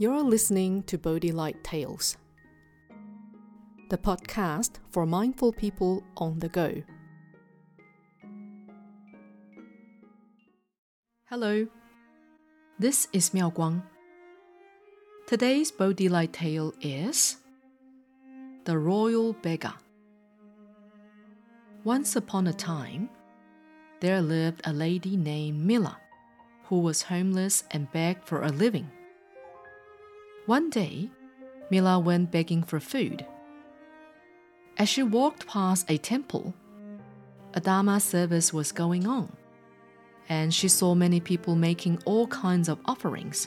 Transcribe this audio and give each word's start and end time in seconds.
You're 0.00 0.22
listening 0.22 0.84
to 0.84 0.96
Bodhi 0.96 1.30
Light 1.30 1.62
Tales, 1.62 2.16
the 3.90 3.98
podcast 3.98 4.78
for 4.88 5.04
mindful 5.04 5.52
people 5.52 6.02
on 6.16 6.38
the 6.38 6.48
go. 6.48 6.82
Hello, 11.26 11.66
this 12.78 13.08
is 13.12 13.34
Miao 13.34 13.50
Guang. 13.50 13.82
Today's 15.26 15.70
Bodhi 15.70 16.08
Light 16.08 16.32
tale 16.32 16.72
is 16.80 17.36
The 18.64 18.78
Royal 18.78 19.34
Beggar. 19.34 19.74
Once 21.84 22.16
upon 22.16 22.46
a 22.46 22.54
time, 22.54 23.10
there 24.00 24.22
lived 24.22 24.62
a 24.64 24.72
lady 24.72 25.18
named 25.18 25.62
Mila 25.62 25.98
who 26.64 26.78
was 26.80 27.02
homeless 27.02 27.64
and 27.70 27.92
begged 27.92 28.24
for 28.24 28.44
a 28.44 28.48
living. 28.48 28.90
One 30.50 30.68
day, 30.68 31.08
Mila 31.70 32.00
went 32.00 32.32
begging 32.32 32.64
for 32.64 32.80
food. 32.80 33.24
As 34.78 34.88
she 34.88 35.04
walked 35.04 35.46
past 35.46 35.88
a 35.88 35.96
temple, 35.96 36.54
a 37.54 37.60
Dharma 37.60 38.00
service 38.00 38.52
was 38.52 38.72
going 38.72 39.06
on, 39.06 39.30
and 40.28 40.52
she 40.52 40.66
saw 40.66 40.96
many 40.96 41.20
people 41.20 41.54
making 41.54 42.02
all 42.04 42.26
kinds 42.26 42.68
of 42.68 42.80
offerings. 42.86 43.46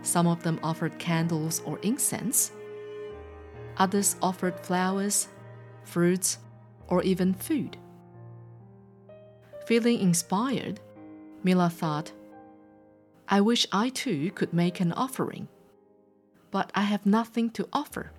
Some 0.00 0.26
of 0.26 0.42
them 0.42 0.58
offered 0.62 0.98
candles 0.98 1.60
or 1.66 1.78
incense, 1.80 2.52
others 3.76 4.16
offered 4.22 4.58
flowers, 4.60 5.28
fruits, 5.84 6.38
or 6.88 7.02
even 7.02 7.34
food. 7.34 7.76
Feeling 9.66 10.00
inspired, 10.00 10.80
Mila 11.44 11.68
thought, 11.68 12.12
I 13.32 13.40
wish 13.40 13.64
I 13.70 13.90
too 13.90 14.32
could 14.32 14.52
make 14.52 14.80
an 14.80 14.92
offering, 14.92 15.46
but 16.50 16.72
I 16.74 16.82
have 16.82 17.06
nothing 17.06 17.50
to 17.50 17.68
offer. 17.72 18.10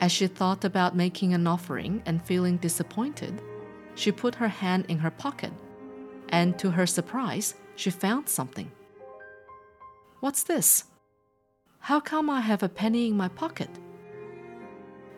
As 0.00 0.12
she 0.12 0.28
thought 0.28 0.64
about 0.64 0.94
making 0.94 1.34
an 1.34 1.48
offering 1.48 2.00
and 2.06 2.24
feeling 2.24 2.58
disappointed, 2.58 3.42
she 3.96 4.12
put 4.12 4.36
her 4.36 4.46
hand 4.46 4.86
in 4.86 4.98
her 4.98 5.10
pocket, 5.10 5.52
and 6.28 6.56
to 6.60 6.70
her 6.70 6.86
surprise, 6.86 7.56
she 7.74 7.90
found 7.90 8.28
something. 8.28 8.70
What's 10.20 10.44
this? 10.44 10.84
How 11.80 11.98
come 11.98 12.30
I 12.30 12.42
have 12.42 12.62
a 12.62 12.68
penny 12.68 13.08
in 13.08 13.16
my 13.16 13.28
pocket? 13.28 13.70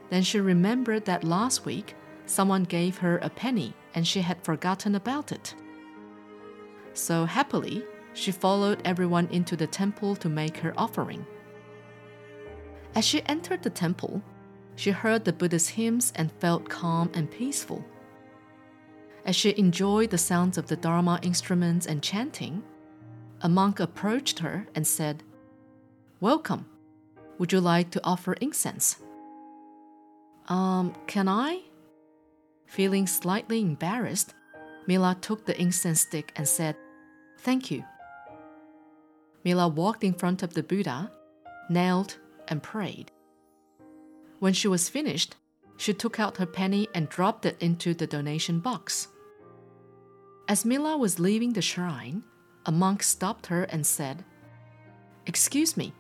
Then 0.09 0.23
she 0.23 0.41
remembered 0.41 1.05
that 1.05 1.23
last 1.23 1.67
week 1.67 1.95
someone 2.25 2.65
gave 2.65 2.97
her 2.99 3.19
a 3.19 3.29
penny 3.29 3.75
and 3.95 4.09
she 4.09 4.23
had 4.23 4.43
forgotten 4.43 4.95
about 4.95 5.33
it. 5.33 5.55
So 6.95 7.25
happily, 7.25 7.85
she 8.15 8.31
followed 8.31 8.83
everyone 8.85 9.29
into 9.29 9.57
the 9.57 9.67
temple 9.67 10.17
to 10.17 10.29
make 10.29 10.57
her 10.59 10.75
offering. 10.77 11.25
As 12.95 13.05
she 13.05 13.23
entered 13.27 13.63
the 13.63 13.71
temple, 13.71 14.23
she 14.77 14.91
heard 14.91 15.25
the 15.25 15.33
Buddhist 15.33 15.71
hymns 15.71 16.13
and 16.17 16.33
felt 16.33 16.69
calm 16.69 17.11
and 17.15 17.31
peaceful. 17.31 17.85
As 19.25 19.37
she 19.37 19.57
enjoyed 19.57 20.11
the 20.11 20.19
sounds 20.19 20.59
of 20.59 20.67
the 20.67 20.77
Dharma 20.77 21.21
instruments 21.23 21.87
and 21.87 22.03
chanting, 22.03 22.63
a 23.41 23.49
monk 23.49 23.81
approached 23.81 24.41
her 24.41 24.67
and 24.75 24.87
said, 24.87 25.23
Welcome. 26.21 26.67
Would 27.39 27.53
you 27.53 27.61
like 27.61 27.91
to 27.91 28.01
offer 28.05 28.35
incense? 28.35 28.97
Um, 30.49 30.95
can 31.07 31.29
I? 31.29 31.63
Feeling 32.67 33.07
slightly 33.07 33.61
embarrassed, 33.61 34.35
Mila 34.87 35.17
took 35.21 35.47
the 35.47 35.61
incense 35.61 36.03
stick 36.03 36.33
and 36.37 36.47
said, 36.47 36.77
Thank 37.39 37.71
you. 37.71 37.85
Mila 39.45 39.69
walked 39.69 40.05
in 40.05 40.15
front 40.15 40.43
of 40.43 40.55
the 40.55 40.63
Buddha, 40.63 41.11
knelt, 41.69 42.19
and 42.49 42.63
prayed. 42.63 43.11
When 44.39 44.53
she 44.53 44.69
was 44.69 44.89
finished, 44.89 45.37
she 45.77 45.95
took 45.95 46.21
out 46.21 46.37
her 46.37 46.47
penny 46.47 46.89
and 46.95 47.09
dropped 47.09 47.47
it 47.47 47.57
into 47.61 47.95
the 47.95 48.07
donation 48.07 48.61
box. 48.61 49.09
As 50.49 50.65
Mila 50.65 50.97
was 50.97 51.19
leaving 51.19 51.53
the 51.53 51.63
shrine, 51.63 52.23
a 52.67 52.73
monk 52.73 53.03
stopped 53.03 53.47
her 53.47 53.65
and 53.65 53.87
said, 53.87 54.25
Excuse 55.27 55.77
me, 55.77 55.93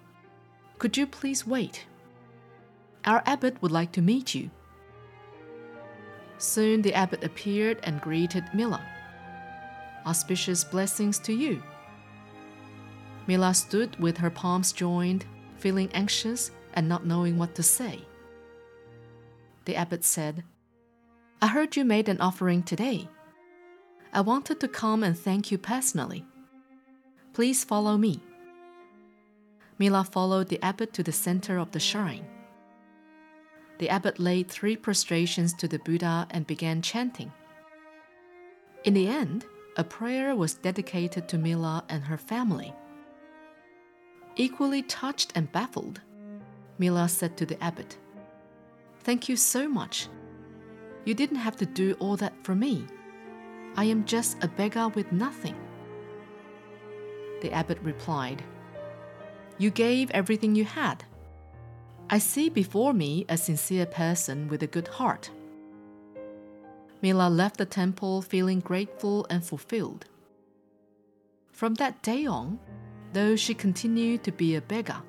could 0.78 0.96
you 0.96 1.06
please 1.06 1.46
wait? 1.46 1.86
Our 3.04 3.22
abbot 3.26 3.60
would 3.62 3.72
like 3.72 3.92
to 3.92 4.02
meet 4.02 4.34
you. 4.34 4.50
Soon 6.38 6.82
the 6.82 6.94
abbot 6.94 7.22
appeared 7.22 7.78
and 7.84 8.00
greeted 8.00 8.44
Mila. 8.52 8.84
Auspicious 10.06 10.64
blessings 10.64 11.18
to 11.20 11.32
you. 11.32 11.62
Mila 13.32 13.54
stood 13.54 13.98
with 13.98 14.18
her 14.18 14.28
palms 14.28 14.72
joined, 14.72 15.24
feeling 15.56 15.88
anxious 15.94 16.50
and 16.74 16.86
not 16.86 17.06
knowing 17.06 17.38
what 17.38 17.54
to 17.54 17.62
say. 17.62 18.04
The 19.64 19.74
abbot 19.74 20.04
said, 20.04 20.44
I 21.40 21.46
heard 21.46 21.74
you 21.74 21.82
made 21.82 22.10
an 22.10 22.20
offering 22.20 22.62
today. 22.62 23.08
I 24.12 24.20
wanted 24.20 24.60
to 24.60 24.68
come 24.68 25.02
and 25.02 25.18
thank 25.18 25.50
you 25.50 25.56
personally. 25.56 26.26
Please 27.32 27.64
follow 27.64 27.96
me. 27.96 28.20
Mila 29.78 30.04
followed 30.04 30.48
the 30.48 30.62
abbot 30.62 30.92
to 30.92 31.02
the 31.02 31.10
center 31.10 31.56
of 31.56 31.72
the 31.72 31.80
shrine. 31.80 32.26
The 33.78 33.88
abbot 33.88 34.18
laid 34.18 34.48
three 34.50 34.76
prostrations 34.76 35.54
to 35.54 35.66
the 35.66 35.78
Buddha 35.78 36.26
and 36.28 36.46
began 36.46 36.82
chanting. 36.82 37.32
In 38.84 38.92
the 38.92 39.08
end, 39.08 39.46
a 39.78 39.84
prayer 39.84 40.36
was 40.36 40.52
dedicated 40.52 41.28
to 41.28 41.38
Mila 41.38 41.82
and 41.88 42.04
her 42.04 42.18
family. 42.18 42.74
Equally 44.42 44.82
touched 44.82 45.30
and 45.36 45.52
baffled, 45.52 46.00
Mila 46.76 47.08
said 47.08 47.36
to 47.36 47.46
the 47.46 47.62
abbot, 47.62 47.96
Thank 49.04 49.28
you 49.28 49.36
so 49.36 49.68
much. 49.68 50.08
You 51.04 51.14
didn't 51.14 51.36
have 51.36 51.56
to 51.58 51.64
do 51.64 51.94
all 52.00 52.16
that 52.16 52.34
for 52.42 52.56
me. 52.56 52.84
I 53.76 53.84
am 53.84 54.04
just 54.04 54.42
a 54.42 54.48
beggar 54.48 54.88
with 54.88 55.12
nothing. 55.12 55.54
The 57.40 57.52
abbot 57.52 57.78
replied, 57.82 58.42
You 59.58 59.70
gave 59.70 60.10
everything 60.10 60.56
you 60.56 60.64
had. 60.64 61.04
I 62.10 62.18
see 62.18 62.48
before 62.48 62.92
me 62.92 63.24
a 63.28 63.36
sincere 63.36 63.86
person 63.86 64.48
with 64.48 64.64
a 64.64 64.72
good 64.74 64.88
heart. 64.88 65.30
Mila 67.00 67.28
left 67.28 67.58
the 67.58 67.64
temple 67.64 68.22
feeling 68.22 68.58
grateful 68.58 69.24
and 69.30 69.46
fulfilled. 69.46 70.06
From 71.52 71.74
that 71.74 72.02
day 72.02 72.26
on, 72.26 72.58
though 73.12 73.36
she 73.36 73.54
continued 73.54 74.22
to 74.24 74.32
be 74.32 74.56
a 74.56 74.60
beggar, 74.60 75.02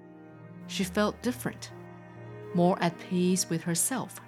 she 0.68 0.84
felt 0.84 1.22
different, 1.22 1.72
more 2.54 2.78
at 2.82 2.98
peace 3.10 3.50
with 3.50 3.64
herself. 3.64 4.20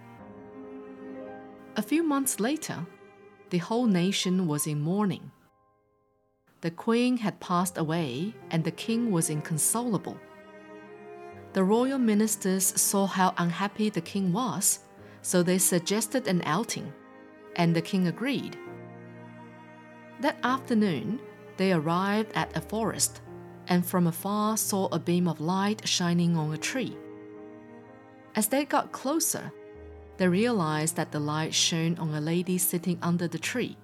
A 1.76 1.82
few 1.82 2.04
months 2.04 2.40
later, 2.40 2.86
the 3.50 3.58
whole 3.58 3.86
nation 3.86 4.48
was 4.48 4.66
in 4.68 4.82
mourning. 4.82 5.32
The 6.62 6.72
queen 6.72 7.18
had 7.18 7.40
passed 7.40 7.78
away 7.78 8.34
and 8.50 8.64
the 8.64 8.72
king 8.72 9.12
was 9.12 9.30
inconsolable. 9.30 10.18
The 11.54 11.64
royal 11.64 12.00
ministers 12.00 12.64
saw 12.64 13.06
how 13.06 13.34
unhappy 13.38 13.90
the 13.90 14.02
king 14.02 14.34
was, 14.34 14.80
so 15.22 15.44
they 15.44 15.58
suggested 15.58 16.28
an 16.28 16.42
outing 16.46 16.92
and 17.56 17.76
the 17.76 17.82
king 17.82 18.08
agreed. 18.08 18.58
That 20.22 20.38
afternoon, 20.44 21.20
they 21.58 21.72
arrived 21.72 22.32
at 22.36 22.56
a 22.56 22.62
forest 22.62 23.22
and 23.68 23.86
from 23.86 24.08
afar 24.08 24.58
saw 24.58 24.88
a 24.88 25.00
beam 25.00 25.28
of 25.28 25.42
light 25.42 25.88
shining 25.88 26.36
on 26.38 26.54
a 26.54 26.58
tree. 26.58 26.96
As 28.36 28.48
they 28.48 28.66
got 28.66 28.92
closer, 28.92 29.52
they 30.18 30.28
realized 30.28 30.96
that 30.96 31.12
the 31.12 31.20
light 31.20 31.54
shone 31.54 31.98
on 31.98 32.14
a 32.14 32.22
lady 32.22 32.58
sitting 32.58 32.98
under 33.02 33.28
the 33.28 33.40
tree. 33.40 33.78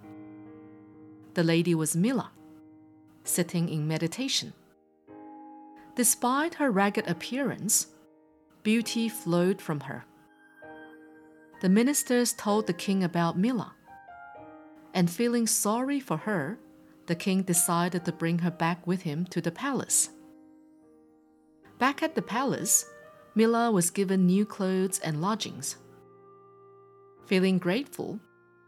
The 1.34 1.44
lady 1.44 1.76
was 1.76 1.96
Mila, 1.96 2.32
sitting 3.24 3.70
in 3.70 3.88
meditation. 3.88 4.54
Despite 5.96 6.56
her 6.56 6.72
ragged 6.72 7.08
appearance, 7.08 7.88
beauty 8.64 9.10
flowed 9.10 9.62
from 9.62 9.82
her 9.82 10.06
the 11.62 11.70
ministers 11.70 12.34
told 12.34 12.66
the 12.66 12.74
king 12.74 13.04
about 13.04 13.38
Mila. 13.38 13.74
And 14.94 15.10
feeling 15.10 15.48
sorry 15.48 16.00
for 16.00 16.18
her, 16.18 16.58
the 17.08 17.16
king 17.16 17.42
decided 17.44 18.06
to 18.06 18.12
bring 18.12 18.40
her 18.40 18.52
back 18.52 18.86
with 18.86 19.02
him 19.02 19.26
to 19.26 19.42
the 19.42 19.52
palace. 19.52 20.10
Back 21.80 22.04
at 22.04 22.16
the 22.16 22.22
palace, 22.22 22.86
Mila 23.34 23.72
was 23.72 23.90
given 23.90 24.26
new 24.26 24.46
clothes 24.46 25.00
and 25.00 25.22
lodgings. 25.22 25.78
Feeling 27.26 27.58
grateful, 27.58 28.20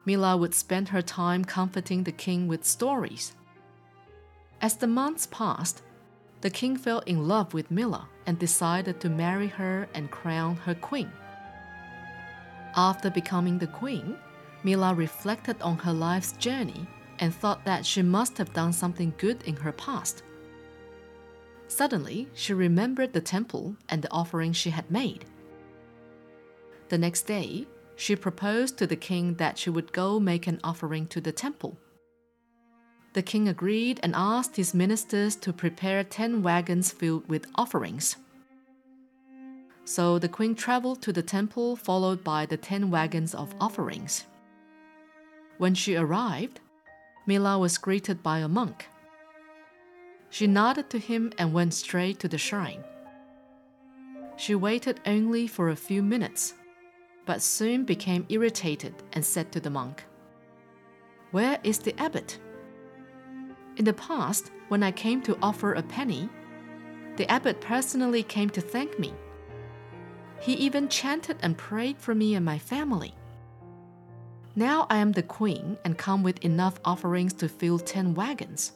Mila 0.05 0.35
would 0.35 0.53
spend 0.53 0.89
her 0.89 1.01
time 1.01 1.45
comforting 1.45 2.03
the 2.03 2.11
king 2.11 2.47
with 2.47 2.65
stories. 2.65 3.33
As 4.61 4.77
the 4.77 4.87
months 4.87 5.27
passed, 5.27 5.81
the 6.41 6.49
king 6.49 6.75
fell 6.75 6.99
in 6.99 7.27
love 7.27 7.53
with 7.53 7.71
Mila 7.71 8.07
and 8.25 8.39
decided 8.39 8.99
to 8.99 9.09
marry 9.09 9.47
her 9.47 9.87
and 9.93 10.11
crown 10.11 10.55
her 10.57 10.75
queen. 10.75 11.11
After 12.75 13.09
becoming 13.09 13.59
the 13.59 13.67
queen, 13.67 14.17
Mila 14.63 14.93
reflected 14.93 15.61
on 15.61 15.77
her 15.77 15.93
life's 15.93 16.31
journey 16.33 16.87
and 17.19 17.33
thought 17.33 17.65
that 17.65 17.85
she 17.85 18.01
must 18.01 18.37
have 18.37 18.53
done 18.53 18.73
something 18.73 19.13
good 19.17 19.43
in 19.43 19.55
her 19.55 19.71
past. 19.71 20.23
Suddenly, 21.67 22.27
she 22.33 22.53
remembered 22.53 23.13
the 23.13 23.21
temple 23.21 23.75
and 23.89 24.01
the 24.01 24.11
offering 24.11 24.53
she 24.53 24.69
had 24.69 24.89
made. 24.91 25.25
The 26.89 26.97
next 26.97 27.23
day, 27.23 27.65
she 27.95 28.15
proposed 28.15 28.77
to 28.77 28.87
the 28.87 28.95
king 28.95 29.35
that 29.35 29.57
she 29.57 29.69
would 29.69 29.91
go 29.93 30.19
make 30.19 30.47
an 30.47 30.59
offering 30.63 31.07
to 31.07 31.21
the 31.21 31.31
temple. 31.31 31.77
The 33.13 33.21
king 33.21 33.47
agreed 33.47 33.99
and 34.03 34.13
asked 34.15 34.55
his 34.55 34.73
ministers 34.73 35.35
to 35.37 35.53
prepare 35.53 36.03
ten 36.03 36.41
wagons 36.41 36.91
filled 36.91 37.29
with 37.29 37.45
offerings. 37.55 38.17
So 39.85 40.17
the 40.17 40.29
queen 40.29 40.55
traveled 40.55 41.01
to 41.03 41.13
the 41.13 41.21
temple, 41.21 41.75
followed 41.75 42.23
by 42.23 42.45
the 42.45 42.57
ten 42.57 42.89
wagons 42.89 43.35
of 43.35 43.53
offerings. 43.59 44.25
When 45.57 45.75
she 45.75 45.95
arrived, 45.95 46.59
Mila 47.25 47.57
was 47.57 47.77
greeted 47.77 48.21
by 48.21 48.39
a 48.39 48.47
monk. 48.47 48.87
She 50.29 50.47
nodded 50.47 50.89
to 50.89 50.99
him 50.99 51.31
and 51.37 51.53
went 51.53 51.73
straight 51.73 52.19
to 52.19 52.27
the 52.27 52.37
shrine. 52.37 52.83
She 54.35 54.55
waited 54.55 54.99
only 55.05 55.47
for 55.47 55.69
a 55.69 55.75
few 55.75 56.03
minutes, 56.03 56.53
but 57.25 57.41
soon 57.41 57.85
became 57.85 58.25
irritated 58.29 58.95
and 59.13 59.23
said 59.23 59.51
to 59.51 59.59
the 59.59 59.69
monk, 59.69 60.03
Where 61.31 61.59
is 61.63 61.79
the 61.79 61.97
abbot? 62.01 62.39
In 63.77 63.85
the 63.85 63.93
past, 63.93 64.51
when 64.67 64.83
I 64.83 64.91
came 64.91 65.21
to 65.21 65.37
offer 65.41 65.73
a 65.73 65.83
penny, 65.83 66.29
the 67.15 67.29
abbot 67.31 67.61
personally 67.61 68.23
came 68.23 68.49
to 68.49 68.61
thank 68.61 68.99
me. 68.99 69.13
He 70.41 70.53
even 70.55 70.89
chanted 70.89 71.37
and 71.41 71.57
prayed 71.57 71.97
for 71.99 72.13
me 72.13 72.35
and 72.35 72.43
my 72.43 72.59
family. 72.59 73.13
Now 74.55 74.87
I 74.89 74.97
am 74.97 75.11
the 75.11 75.23
queen 75.23 75.77
and 75.83 75.97
come 75.97 76.23
with 76.23 76.43
enough 76.45 76.79
offerings 76.85 77.33
to 77.33 77.49
fill 77.49 77.79
ten 77.79 78.13
wagons 78.13 78.73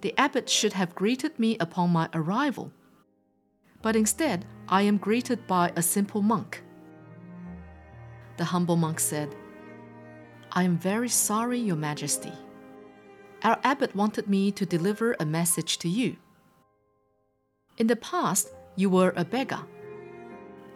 the 0.00 0.14
abbot 0.16 0.48
should 0.48 0.72
have 0.74 0.94
greeted 0.94 1.38
me 1.38 1.56
upon 1.58 1.90
my 1.90 2.08
arrival. 2.14 2.70
But 3.82 3.96
instead, 3.96 4.44
I 4.68 4.82
am 4.82 4.96
greeted 4.96 5.46
by 5.46 5.72
a 5.74 5.82
simple 5.82 6.22
monk. 6.22 6.62
The 8.36 8.44
humble 8.44 8.76
monk 8.76 9.00
said, 9.00 9.34
I 10.52 10.62
am 10.62 10.78
very 10.78 11.08
sorry, 11.08 11.58
Your 11.58 11.76
Majesty. 11.76 12.32
Our 13.42 13.58
abbot 13.64 13.94
wanted 13.94 14.28
me 14.28 14.52
to 14.52 14.66
deliver 14.66 15.16
a 15.18 15.26
message 15.26 15.78
to 15.78 15.88
you. 15.88 16.16
In 17.76 17.86
the 17.86 17.96
past, 17.96 18.52
you 18.76 18.90
were 18.90 19.12
a 19.16 19.24
beggar. 19.24 19.60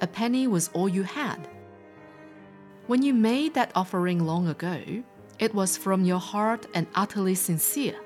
A 0.00 0.06
penny 0.06 0.46
was 0.46 0.68
all 0.72 0.88
you 0.88 1.04
had. 1.04 1.48
When 2.88 3.02
you 3.02 3.14
made 3.14 3.54
that 3.54 3.72
offering 3.74 4.26
long 4.26 4.48
ago, 4.48 4.82
it 5.38 5.54
was 5.54 5.76
from 5.76 6.04
your 6.04 6.18
heart 6.18 6.66
and 6.74 6.86
utterly 6.94 7.34
sincere. 7.34 7.96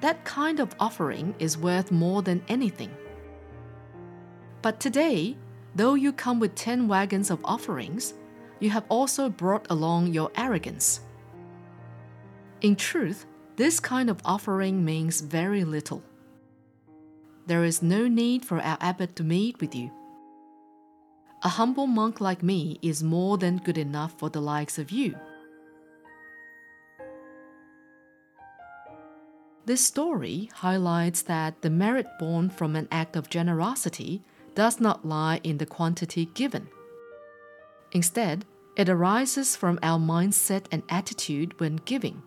That 0.00 0.24
kind 0.24 0.58
of 0.60 0.74
offering 0.80 1.34
is 1.38 1.56
worth 1.56 1.92
more 1.92 2.22
than 2.22 2.42
anything. 2.48 2.90
But 4.62 4.80
today, 4.80 5.36
though 5.74 5.94
you 5.94 6.12
come 6.12 6.40
with 6.40 6.54
10 6.54 6.88
wagons 6.88 7.30
of 7.30 7.40
offerings, 7.44 8.14
you 8.58 8.70
have 8.70 8.84
also 8.88 9.28
brought 9.28 9.66
along 9.70 10.08
your 10.08 10.30
arrogance. 10.36 11.00
In 12.60 12.76
truth, 12.76 13.26
this 13.56 13.78
kind 13.78 14.10
of 14.10 14.20
offering 14.24 14.84
means 14.84 15.20
very 15.20 15.64
little. 15.64 16.02
There 17.46 17.64
is 17.64 17.82
no 17.82 18.08
need 18.08 18.44
for 18.44 18.60
our 18.60 18.76
abbot 18.80 19.16
to 19.16 19.24
meet 19.24 19.60
with 19.60 19.74
you. 19.74 19.90
A 21.42 21.48
humble 21.48 21.86
monk 21.86 22.20
like 22.20 22.42
me 22.42 22.78
is 22.82 23.02
more 23.02 23.38
than 23.38 23.58
good 23.58 23.78
enough 23.78 24.12
for 24.18 24.28
the 24.28 24.42
likes 24.42 24.78
of 24.78 24.90
you. 24.90 25.14
This 29.64 29.86
story 29.86 30.50
highlights 30.54 31.22
that 31.22 31.62
the 31.62 31.70
merit 31.70 32.06
born 32.18 32.50
from 32.50 32.76
an 32.76 32.88
act 32.90 33.16
of 33.16 33.30
generosity 33.30 34.22
does 34.54 34.80
not 34.80 35.06
lie 35.06 35.40
in 35.42 35.56
the 35.56 35.64
quantity 35.66 36.26
given. 36.34 36.68
Instead, 37.92 38.44
it 38.76 38.88
arises 38.88 39.56
from 39.56 39.78
our 39.82 39.98
mindset 39.98 40.66
and 40.70 40.82
attitude 40.90 41.58
when 41.58 41.76
giving. 41.76 42.22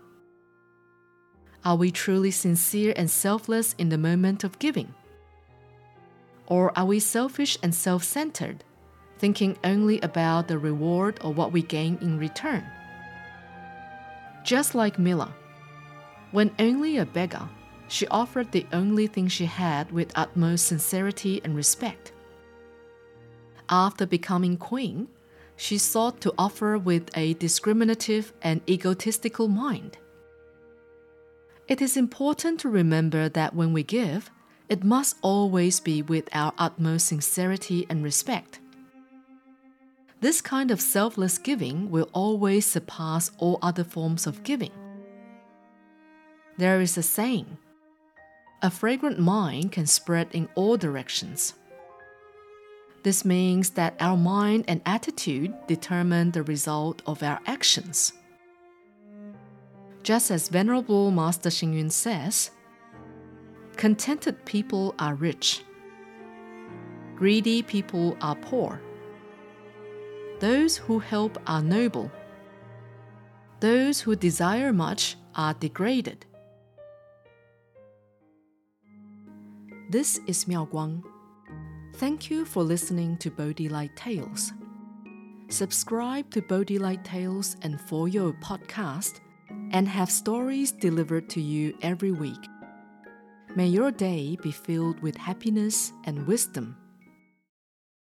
Are 1.64 1.76
we 1.76 1.92
truly 1.92 2.32
sincere 2.32 2.94
and 2.96 3.12
selfless 3.12 3.74
in 3.78 3.90
the 3.90 3.98
moment 3.98 4.44
of 4.44 4.60
giving? 4.60 4.94
Or 6.48 6.78
are 6.78 6.86
we 6.86 7.00
selfish 7.00 7.58
and 7.64 7.74
self 7.74 8.04
centered, 8.04 8.64
thinking 9.24 9.58
only 9.64 10.02
about 10.02 10.50
the 10.50 10.60
reward 10.60 11.18
or 11.24 11.34
what 11.34 11.54
we 11.54 11.62
gain 11.62 11.98
in 12.02 12.20
return? 12.20 12.62
Just 14.44 14.76
like 14.76 15.00
Mila, 15.00 15.34
when 16.32 16.52
only 16.60 16.98
a 16.98 17.06
beggar, 17.06 17.48
she 17.88 18.06
offered 18.08 18.52
the 18.52 18.66
only 18.74 19.08
thing 19.08 19.30
she 19.30 19.46
had 19.46 19.90
with 19.94 20.12
utmost 20.16 20.66
sincerity 20.66 21.40
and 21.46 21.56
respect. 21.56 22.12
After 23.70 24.06
becoming 24.06 24.58
queen, 24.58 25.08
she 25.56 25.78
sought 25.78 26.20
to 26.20 26.34
offer 26.38 26.78
with 26.78 27.10
a 27.16 27.36
discriminative 27.36 28.34
and 28.42 28.60
egotistical 28.70 29.48
mind. 29.48 29.98
It 31.70 31.82
is 31.82 31.96
important 31.96 32.60
to 32.60 32.68
remember 32.68 33.30
that 33.30 33.56
when 33.56 33.72
we 33.72 33.84
give, 33.84 34.30
it 34.68 34.84
must 34.84 35.16
always 35.22 35.80
be 35.80 36.02
with 36.02 36.28
our 36.34 36.52
utmost 36.58 37.08
sincerity 37.08 37.86
and 37.90 38.04
respect. 38.04 38.60
This 40.24 40.40
kind 40.40 40.72
of 40.72 40.80
selfless 40.80 41.38
giving 41.38 41.92
will 41.92 42.08
always 42.14 42.66
surpass 42.66 43.30
all 43.40 43.60
other 43.62 43.84
forms 43.84 44.26
of 44.26 44.42
giving. 44.44 44.72
There 46.58 46.80
is 46.80 46.98
a 46.98 47.04
saying 47.04 47.58
a 48.62 48.72
fragrant 48.72 49.20
mind 49.20 49.74
can 49.74 49.86
spread 49.86 50.30
in 50.32 50.48
all 50.56 50.78
directions. 50.78 51.56
This 53.04 53.26
means 53.26 53.72
that 53.72 53.98
our 54.00 54.16
mind 54.16 54.64
and 54.70 54.80
attitude 54.86 55.54
determine 55.68 56.32
the 56.32 56.44
result 56.44 57.02
of 57.06 57.22
our 57.22 57.42
actions. 57.46 58.14
Just 60.04 60.32
as 60.32 60.48
Venerable 60.48 61.12
Master 61.12 61.50
Xing 61.50 61.92
says, 61.92 62.52
contented 63.76 64.46
people 64.46 64.96
are 65.00 65.16
rich, 65.16 65.64
greedy 67.18 67.62
people 67.62 68.16
are 68.22 68.36
poor, 68.36 68.80
those 70.44 70.76
who 70.76 71.00
help 71.00 71.38
are 71.48 71.64
noble, 71.64 72.12
those 73.62 74.02
who 74.02 74.14
desire 74.14 74.74
much 74.74 75.16
are 75.36 75.54
degraded. 75.54 76.26
This 79.90 80.20
is 80.28 80.46
Miao 80.46 80.66
Guang. 80.66 81.02
Thank 81.96 82.30
you 82.30 82.44
for 82.44 82.62
listening 82.62 83.16
to 83.20 83.32
Bodhi 83.32 83.70
Light 83.70 83.96
Tales. 83.96 84.52
Subscribe 85.48 86.30
to 86.32 86.42
Bodhi 86.42 86.78
Light 86.78 87.06
Tales 87.06 87.56
and 87.62 87.80
Fo 87.80 88.04
You 88.04 88.36
podcast 88.44 89.22
and 89.72 89.88
have 89.88 90.12
stories 90.12 90.74
delivered 90.74 91.30
to 91.30 91.40
you 91.40 91.74
every 91.82 92.12
week. 92.12 92.50
May 93.56 93.68
your 93.68 93.92
day 93.92 94.36
be 94.44 94.52
filled 94.52 95.00
with 95.00 95.16
happiness 95.16 95.94
and 96.04 96.28
wisdom. 96.28 96.83